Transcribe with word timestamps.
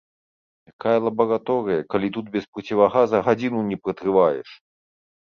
Якая 0.71 0.93
лабараторыя, 1.07 1.83
калі 1.95 2.07
тут 2.15 2.31
без 2.37 2.47
процівагаза 2.53 3.21
гадзіну 3.29 3.61
не 3.69 3.77
пратрываеш! 3.83 4.49